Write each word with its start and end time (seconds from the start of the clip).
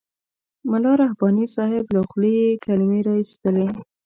ملا 0.69 0.93
رحماني 1.01 1.45
صاحب 1.55 1.85
له 1.95 2.01
خولې 2.09 2.31
یې 2.41 2.49
کلمې 2.65 2.99
را 3.07 3.15
اېستلې. 3.21 3.67